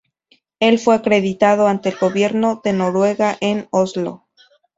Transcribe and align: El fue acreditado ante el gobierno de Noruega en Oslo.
El 0.59 0.79
fue 0.79 0.95
acreditado 0.95 1.67
ante 1.67 1.89
el 1.89 1.95
gobierno 1.95 2.59
de 2.63 2.73
Noruega 2.73 3.37
en 3.39 3.67
Oslo. 3.69 4.25